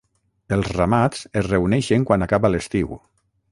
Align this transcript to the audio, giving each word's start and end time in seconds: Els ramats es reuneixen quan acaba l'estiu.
Els 0.55 0.69
ramats 0.77 1.21
es 1.43 1.51
reuneixen 1.53 2.09
quan 2.11 2.29
acaba 2.29 2.53
l'estiu. 2.57 2.99